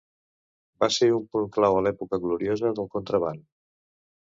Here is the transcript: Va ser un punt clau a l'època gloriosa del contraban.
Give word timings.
Va 0.83 0.89
ser 0.95 1.09
un 1.17 1.27
punt 1.35 1.51
clau 1.59 1.77
a 1.81 1.85
l'època 1.89 2.21
gloriosa 2.25 2.75
del 2.83 2.91
contraban. 2.99 3.47